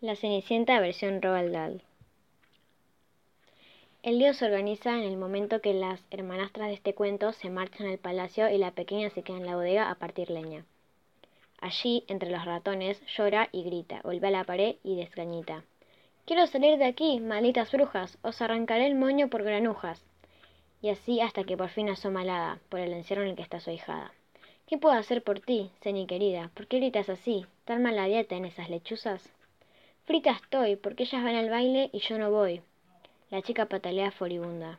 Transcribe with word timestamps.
La 0.00 0.14
Cenicienta 0.14 0.78
versión 0.78 1.20
Roald 1.20 1.52
Dahl. 1.52 1.82
El 4.04 4.20
lío 4.20 4.32
se 4.32 4.44
organiza 4.44 4.90
en 4.94 5.02
el 5.02 5.16
momento 5.16 5.60
que 5.60 5.74
las 5.74 6.00
hermanastras 6.12 6.68
de 6.68 6.74
este 6.74 6.94
cuento 6.94 7.32
se 7.32 7.50
marchan 7.50 7.88
al 7.88 7.98
palacio 7.98 8.48
y 8.48 8.58
la 8.58 8.70
pequeña 8.70 9.10
se 9.10 9.24
queda 9.24 9.38
en 9.38 9.46
la 9.46 9.56
bodega 9.56 9.90
a 9.90 9.96
partir 9.96 10.30
leña. 10.30 10.64
Allí, 11.60 12.04
entre 12.06 12.30
los 12.30 12.44
ratones, 12.44 13.04
llora 13.06 13.48
y 13.50 13.64
grita, 13.64 14.00
vuelve 14.04 14.28
a 14.28 14.30
la 14.30 14.44
pared 14.44 14.76
y 14.84 14.94
desgañita. 14.94 15.64
Quiero 16.26 16.46
salir 16.46 16.78
de 16.78 16.84
aquí, 16.84 17.18
malditas 17.18 17.72
brujas, 17.72 18.18
os 18.22 18.40
arrancaré 18.40 18.86
el 18.86 18.94
moño 18.94 19.26
por 19.26 19.42
granujas. 19.42 20.00
Y 20.80 20.90
así 20.90 21.20
hasta 21.20 21.42
que 21.42 21.56
por 21.56 21.70
fin 21.70 21.88
asoma 21.88 22.20
alada, 22.20 22.60
por 22.68 22.78
el 22.78 22.92
encierro 22.92 23.22
en 23.22 23.30
el 23.30 23.34
que 23.34 23.42
está 23.42 23.58
su 23.58 23.72
hijada. 23.72 24.12
¿Qué 24.68 24.78
puedo 24.78 24.94
hacer 24.94 25.24
por 25.24 25.40
ti, 25.40 25.72
Ceni 25.82 26.06
querida? 26.06 26.52
¿Por 26.54 26.68
qué 26.68 26.76
gritas 26.76 27.08
así? 27.08 27.46
¿Tan 27.64 27.82
mala 27.82 28.04
dieta 28.04 28.36
en 28.36 28.44
esas 28.44 28.70
lechuzas? 28.70 29.28
Frita 30.08 30.30
estoy, 30.30 30.76
porque 30.76 31.02
ellas 31.02 31.22
van 31.22 31.34
al 31.34 31.50
baile 31.50 31.90
y 31.92 31.98
yo 31.98 32.16
no 32.16 32.30
voy. 32.30 32.62
La 33.28 33.42
chica 33.42 33.66
patalea 33.66 34.10
furibunda. 34.10 34.78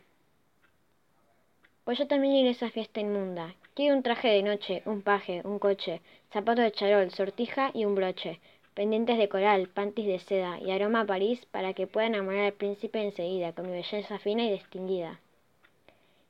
Pues 1.84 2.00
yo 2.00 2.08
también 2.08 2.34
iré 2.34 2.48
a 2.48 2.54
esa 2.54 2.72
fiesta 2.72 3.00
inmunda. 3.00 3.54
Quiero 3.76 3.96
un 3.96 4.02
traje 4.02 4.28
de 4.30 4.42
noche, 4.42 4.82
un 4.88 5.04
paje, 5.04 5.44
un 5.46 5.60
coche, 5.60 6.02
zapato 6.34 6.64
de 6.64 6.72
charol, 6.72 7.12
sortija 7.12 7.70
y 7.76 7.86
un 7.86 7.94
broche, 7.94 8.40
pendientes 8.74 9.20
de 9.20 9.30
coral, 9.30 9.70
pantis 9.70 10.08
de 10.08 10.18
seda 10.18 10.60
y 10.60 10.72
aroma 10.72 11.02
a 11.02 11.06
París 11.06 11.46
para 11.52 11.76
que 11.76 11.86
pueda 11.86 12.08
enamorar 12.08 12.46
al 12.46 12.54
príncipe 12.54 13.00
enseguida, 13.00 13.54
con 13.54 13.68
mi 13.68 13.74
belleza 13.74 14.18
fina 14.18 14.46
y 14.46 14.52
distinguida. 14.52 15.20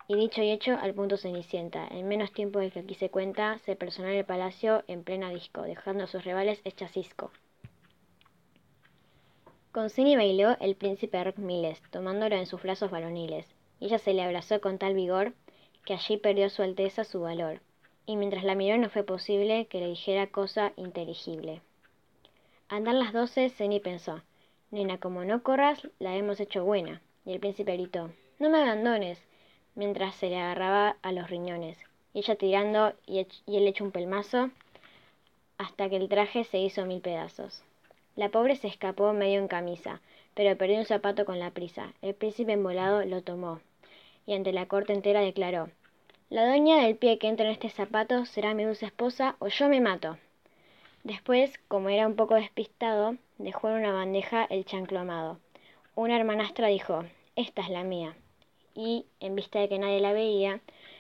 Y 0.10 0.16
dicho 0.16 0.44
y 0.44 0.52
hecho, 0.52 0.78
al 0.78 0.94
punto 0.94 1.16
Cenicienta, 1.16 1.88
en 1.90 2.06
menos 2.06 2.34
tiempo 2.34 2.60
del 2.60 2.74
que 2.74 2.82
aquí 2.82 2.96
se 2.96 3.10
cuenta, 3.10 3.60
se 3.60 3.78
personó 3.78 4.10
en 4.10 4.18
el 4.18 4.26
palacio 4.26 4.84
en 4.90 5.06
plena 5.06 5.30
disco, 5.30 5.62
dejando 5.62 6.04
a 6.04 6.08
sus 6.08 6.26
rivales 6.26 6.60
hechas 6.66 6.92
cisco. 6.92 7.32
Con 9.72 9.92
Cini 9.92 10.16
bailó 10.16 10.58
el 10.62 10.76
príncipe 10.76 11.32
Miles, 11.38 11.80
tomándolo 11.92 12.36
en 12.36 12.48
sus 12.48 12.64
brazos 12.64 12.90
varoniles, 12.90 13.46
y 13.80 13.86
ella 13.86 14.00
se 14.00 14.14
le 14.14 14.24
abrazó 14.24 14.60
con 14.62 14.80
tal 14.80 14.96
vigor 14.96 15.34
que 15.86 15.94
allí 15.94 16.18
perdió 16.18 16.50
su 16.50 16.64
alteza 16.64 17.04
su 17.04 17.22
valor, 17.22 17.62
y 18.08 18.16
mientras 18.16 18.44
la 18.44 18.56
miró 18.56 18.80
no 18.80 18.90
fue 18.90 19.04
posible 19.04 19.68
que 19.68 19.80
le 19.80 19.88
dijera 19.90 20.26
cosa 20.26 20.74
inteligible. 20.76 21.62
Andar 22.68 22.96
las 22.96 23.14
doce, 23.14 23.52
Ceni 23.52 23.80
pensó, 23.80 24.24
nena, 24.72 25.00
como 25.00 25.24
no 25.24 25.44
corras, 25.44 25.88
la 26.00 26.16
hemos 26.16 26.40
hecho 26.40 26.66
buena, 26.66 27.00
y 27.24 27.34
el 27.34 27.40
príncipe 27.40 27.74
gritó, 27.74 28.12
no 28.40 28.50
me 28.50 28.64
abandones, 28.64 29.24
mientras 29.76 30.16
se 30.16 30.30
le 30.30 30.40
agarraba 30.40 30.98
a 31.04 31.12
los 31.12 31.30
riñones, 31.30 31.78
y 32.16 32.20
ella 32.20 32.36
tirando 32.36 32.94
y, 33.06 33.28
y 33.46 33.58
él 33.58 33.68
hecho 33.68 33.84
un 33.84 33.92
pelmazo, 33.92 34.50
hasta 35.60 35.90
que 35.90 35.98
el 35.98 36.10
traje 36.10 36.44
se 36.44 36.58
hizo 36.58 36.88
mil 36.88 37.02
pedazos. 37.02 37.64
La 38.20 38.28
pobre 38.28 38.58
se 38.58 38.68
escapó 38.68 39.14
medio 39.14 39.40
en 39.40 39.48
camisa, 39.48 40.02
pero 40.34 40.58
perdió 40.58 40.78
un 40.78 40.84
zapato 40.84 41.24
con 41.24 41.40
la 41.40 41.52
prisa. 41.52 41.94
El 42.02 42.14
príncipe 42.14 42.52
envolado 42.52 43.06
lo 43.06 43.22
tomó, 43.22 43.62
y 44.26 44.34
ante 44.34 44.52
la 44.52 44.66
corte 44.66 44.92
entera 44.92 45.22
declaró 45.22 45.70
La 46.30 46.46
dueña 46.46 46.84
del 46.84 46.98
pie 46.98 47.18
que 47.18 47.30
entra 47.30 47.46
en 47.46 47.54
este 47.54 47.70
zapato 47.70 48.26
será 48.26 48.54
mi 48.54 48.66
dulce 48.66 48.88
esposa 48.88 49.38
o 49.40 49.48
yo 49.48 49.70
me 49.70 49.80
mato. 49.80 50.18
Después, 51.06 51.58
como 51.70 51.88
era 51.88 52.08
un 52.08 52.18
poco 52.18 52.36
despistado, 52.36 53.16
dejó 53.38 53.70
en 53.70 53.76
una 53.76 53.94
bandeja 53.94 54.44
el 54.50 54.66
chanclo 54.66 55.00
amado. 55.00 55.40
Una 55.96 56.18
hermanastra 56.18 56.68
dijo 56.68 57.06
Esta 57.38 57.62
es 57.62 57.70
la 57.70 57.86
mía. 57.86 58.18
Y, 58.76 59.06
en 59.22 59.36
vista 59.36 59.60
de 59.60 59.70
que 59.70 59.80
nadie 59.80 60.02
la 60.02 60.12
veía, 60.12 60.60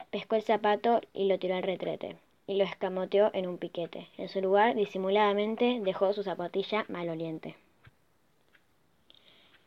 pescó 0.09 0.37
el 0.37 0.43
zapato 0.43 1.01
y 1.11 1.27
lo 1.27 1.37
tiró 1.37 1.57
al 1.57 1.63
retrete 1.63 2.15
y 2.49 2.55
lo 2.55 2.63
escamoteó 2.63 3.29
en 3.33 3.45
un 3.45 3.59
piquete. 3.59 4.07
En 4.17 4.27
su 4.27 4.41
lugar, 4.41 4.73
disimuladamente, 4.73 5.79
dejó 5.83 6.13
su 6.13 6.23
zapatilla 6.23 6.83
maloliente. 6.87 7.55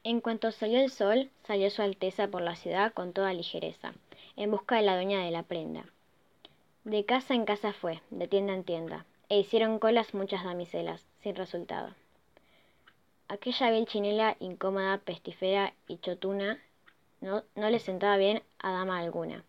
En 0.02 0.20
cuanto 0.20 0.50
salió 0.50 0.80
el 0.80 0.90
sol, 0.90 1.30
salió 1.44 1.70
su 1.70 1.80
Alteza 1.80 2.26
por 2.26 2.42
la 2.42 2.56
ciudad 2.56 2.92
con 2.92 3.12
toda 3.12 3.34
ligereza, 3.34 3.92
en 4.34 4.50
busca 4.50 4.74
de 4.74 4.82
la 4.82 4.96
dueña 4.96 5.24
de 5.24 5.30
la 5.30 5.44
prenda. 5.44 5.84
De 6.82 7.04
casa 7.04 7.34
en 7.34 7.44
casa 7.44 7.72
fue, 7.72 8.00
de 8.10 8.26
tienda 8.26 8.52
en 8.52 8.64
tienda, 8.64 9.06
e 9.28 9.38
hicieron 9.38 9.78
colas 9.78 10.12
muchas 10.12 10.42
damiselas, 10.42 11.06
sin 11.22 11.36
resultado. 11.36 11.94
Aquella 13.28 13.70
vil 13.70 13.86
chinela 13.86 14.36
incómoda, 14.40 14.98
pestifera 14.98 15.72
y 15.86 15.98
chotuna 15.98 16.58
no, 17.20 17.44
no 17.54 17.70
le 17.70 17.78
sentaba 17.78 18.16
bien 18.16 18.42
a 18.58 18.72
dama 18.72 18.98
alguna 18.98 19.44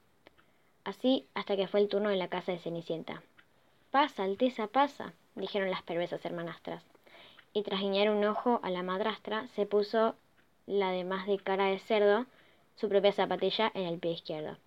así 0.84 1.26
hasta 1.34 1.56
que 1.56 1.68
fue 1.68 1.82
el 1.82 1.90
turno 1.90 2.10
de 2.10 2.18
la 2.18 2.28
casa 2.28 2.52
de 2.52 2.60
Cenicienta. 2.60 3.22
Pasa, 3.92 4.24
Alteza, 4.24 4.68
pasa, 4.68 5.14
dijeron 5.36 5.70
las 5.70 5.84
perversas 5.84 6.26
hermanastras. 6.26 6.84
Y 7.54 7.64
tras 7.64 7.82
guiñar 7.82 8.10
un 8.10 8.24
ojo 8.26 8.60
a 8.64 8.70
la 8.70 8.84
madrastra, 8.84 9.48
se 9.56 9.66
puso 9.66 10.16
la 10.66 10.92
de 10.92 11.04
más 11.04 11.28
de 11.28 11.38
cara 11.38 11.66
de 11.66 11.80
cerdo, 11.80 12.26
su 12.76 12.90
propia 12.90 13.12
zapatilla 13.12 13.72
en 13.74 13.86
el 13.86 14.00
pie 14.00 14.12
izquierdo. 14.12 14.58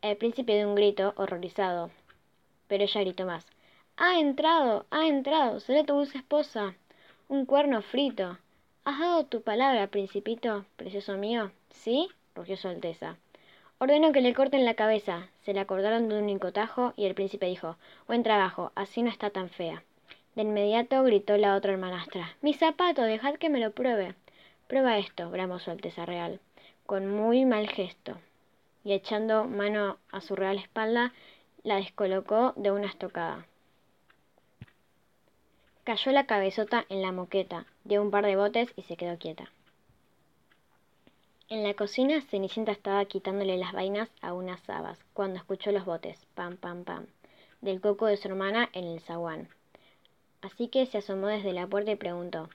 El 0.00 0.16
príncipe 0.16 0.54
dio 0.56 0.68
un 0.68 0.74
grito 0.74 1.12
horrorizado, 1.16 1.90
pero 2.68 2.84
ella 2.84 3.00
gritó 3.02 3.26
más. 3.26 3.46
Ha 3.96 4.18
entrado, 4.18 4.86
ha 4.90 5.06
entrado, 5.06 5.60
será 5.60 5.84
tu 5.84 5.94
dulce 5.94 6.18
esposa. 6.18 6.74
Un 7.28 7.46
cuerno 7.46 7.80
frito. 7.82 8.38
¿Has 8.84 8.98
dado 8.98 9.24
tu 9.26 9.42
palabra, 9.42 9.86
principito, 9.86 10.66
precioso 10.76 11.16
mío? 11.16 11.52
¿Sí? 11.70 12.08
rugió 12.34 12.56
su 12.56 12.68
Alteza. 12.68 13.16
Ordenó 13.84 14.12
que 14.12 14.22
le 14.22 14.32
corten 14.32 14.64
la 14.64 14.72
cabeza. 14.72 15.28
Se 15.44 15.52
la 15.52 15.60
acordaron 15.60 16.08
de 16.08 16.18
un 16.18 16.30
incotajo 16.30 16.94
y 16.96 17.04
el 17.04 17.14
príncipe 17.14 17.44
dijo, 17.44 17.76
Buen 18.06 18.22
trabajo, 18.22 18.72
así 18.74 19.02
no 19.02 19.10
está 19.10 19.28
tan 19.28 19.50
fea. 19.50 19.82
De 20.34 20.40
inmediato 20.40 21.02
gritó 21.02 21.36
la 21.36 21.54
otra 21.54 21.74
hermanastra, 21.74 22.34
Mi 22.40 22.54
zapato, 22.54 23.02
dejad 23.02 23.34
que 23.34 23.50
me 23.50 23.60
lo 23.60 23.72
pruebe. 23.72 24.14
Prueba 24.68 24.96
esto, 24.96 25.28
bramó 25.28 25.58
su 25.58 25.70
Alteza 25.70 26.06
Real, 26.06 26.40
con 26.86 27.14
muy 27.14 27.44
mal 27.44 27.68
gesto. 27.68 28.16
Y 28.84 28.94
echando 28.94 29.44
mano 29.44 29.98
a 30.10 30.22
su 30.22 30.34
real 30.34 30.56
espalda, 30.56 31.12
la 31.62 31.76
descolocó 31.76 32.54
de 32.56 32.70
una 32.70 32.86
estocada. 32.86 33.44
Cayó 35.84 36.10
la 36.12 36.24
cabezota 36.24 36.86
en 36.88 37.02
la 37.02 37.12
moqueta, 37.12 37.66
dio 37.84 38.00
un 38.00 38.10
par 38.10 38.24
de 38.24 38.36
botes 38.36 38.72
y 38.76 38.82
se 38.84 38.96
quedó 38.96 39.18
quieta. 39.18 39.50
En 41.50 41.62
la 41.62 41.74
cocina, 41.74 42.22
Cenicienta 42.22 42.72
estaba 42.72 43.04
quitándole 43.04 43.58
las 43.58 43.74
vainas 43.74 44.08
a 44.22 44.32
unas 44.32 44.66
habas, 44.70 44.98
cuando 45.12 45.36
escuchó 45.36 45.72
los 45.72 45.84
botes, 45.84 46.24
pam, 46.34 46.56
pam, 46.56 46.84
pam, 46.84 47.06
del 47.60 47.82
coco 47.82 48.06
de 48.06 48.16
su 48.16 48.28
hermana 48.28 48.70
en 48.72 48.84
el 48.84 49.00
zaguán. 49.00 49.50
Así 50.40 50.68
que 50.68 50.86
se 50.86 50.98
asomó 50.98 51.26
desde 51.26 51.52
la 51.52 51.66
puerta 51.66 51.90
y 51.90 51.96
preguntó, 51.96 52.48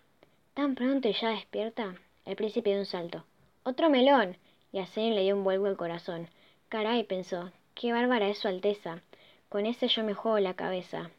¿Tan 0.56 0.74
pronto 0.74 1.08
ya 1.08 1.30
despierta? 1.30 1.94
El 2.26 2.36
príncipe 2.36 2.72
dio 2.72 2.80
un 2.80 2.88
salto. 2.88 3.24
¡Otro 3.64 3.92
melón! 3.92 4.38
Y 4.72 4.80
a 4.80 4.88
Ceni 4.88 5.14
le 5.14 5.22
dio 5.22 5.36
un 5.36 5.44
vuelvo 5.44 5.68
el 5.68 5.78
corazón. 5.78 6.28
Caray, 6.68 7.04
pensó, 7.04 7.52
qué 7.76 7.92
bárbara 7.94 8.28
es 8.28 8.40
su 8.40 8.48
Alteza. 8.48 9.04
Con 9.50 9.68
ese 9.68 9.88
yo 9.88 10.04
me 10.04 10.16
juego 10.16 10.40
la 10.40 10.56
cabeza. 10.56 11.12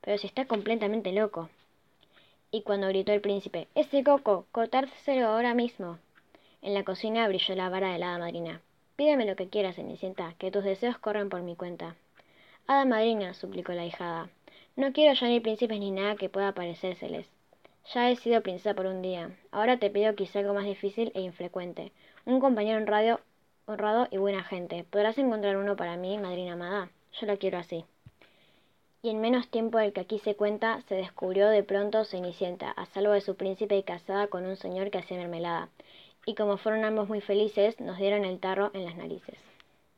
Pero 0.00 0.16
si 0.16 0.28
está 0.28 0.46
completamente 0.46 1.10
loco. 1.10 1.50
Y 2.52 2.62
cuando 2.62 2.86
gritó 2.86 3.10
el 3.12 3.20
príncipe, 3.20 3.66
¡Ese 3.74 4.04
coco! 4.04 4.46
¡Cortárselo 4.52 5.26
ahora 5.26 5.54
mismo! 5.54 5.98
En 6.62 6.74
la 6.74 6.84
cocina 6.84 7.26
brilló 7.28 7.54
la 7.54 7.68
vara 7.68 7.92
de 7.92 7.98
la 7.98 8.10
hada 8.10 8.18
madrina. 8.18 8.60
Pídeme 8.96 9.24
lo 9.24 9.36
que 9.36 9.48
quieras, 9.48 9.76
Cenicienta, 9.76 10.34
que 10.38 10.50
tus 10.50 10.64
deseos 10.64 10.98
corran 10.98 11.28
por 11.30 11.42
mi 11.42 11.56
cuenta. 11.56 11.96
Hada 12.66 12.84
madrina, 12.84 13.32
suplicó 13.32 13.72
la 13.72 13.86
hijada, 13.86 14.28
no 14.76 14.92
quiero 14.92 15.14
ya 15.14 15.26
ni 15.26 15.40
príncipes 15.40 15.78
ni 15.80 15.90
nada 15.90 16.16
que 16.16 16.28
pueda 16.28 16.52
parecérseles. 16.52 17.26
Ya 17.92 18.10
he 18.10 18.16
sido 18.16 18.40
princesa 18.40 18.74
por 18.74 18.86
un 18.86 19.02
día. 19.02 19.30
Ahora 19.50 19.78
te 19.78 19.90
pido 19.90 20.14
quizá 20.14 20.38
algo 20.38 20.54
más 20.54 20.64
difícil 20.64 21.12
e 21.14 21.20
infrecuente. 21.20 21.92
Un 22.24 22.40
compañero 22.40 22.78
honrado, 22.78 23.20
honrado 23.66 24.06
y 24.10 24.18
buena 24.18 24.44
gente. 24.44 24.84
¿Podrás 24.84 25.18
encontrar 25.18 25.56
uno 25.56 25.76
para 25.76 25.96
mí, 25.96 26.16
madrina 26.18 26.52
amada? 26.52 26.90
Yo 27.20 27.26
lo 27.26 27.36
quiero 27.38 27.58
así. 27.58 27.84
Y 29.02 29.10
en 29.10 29.20
menos 29.20 29.48
tiempo 29.48 29.78
del 29.78 29.92
que 29.92 30.00
aquí 30.00 30.18
se 30.18 30.36
cuenta, 30.36 30.82
se 30.82 30.94
descubrió 30.94 31.48
de 31.48 31.62
pronto 31.62 32.04
Cenicienta, 32.04 32.70
a 32.70 32.86
salvo 32.86 33.12
de 33.12 33.22
su 33.22 33.34
príncipe 33.34 33.76
y 33.76 33.82
casada 33.82 34.28
con 34.28 34.46
un 34.46 34.56
señor 34.56 34.90
que 34.90 34.98
hacía 34.98 35.16
mermelada 35.18 35.68
y 36.26 36.34
como 36.34 36.56
fueron 36.56 36.84
ambos 36.84 37.08
muy 37.08 37.20
felices, 37.20 37.80
nos 37.80 37.98
dieron 37.98 38.24
el 38.24 38.38
tarro 38.40 38.70
en 38.74 38.84
las 38.84 38.96
narices. 38.96 39.49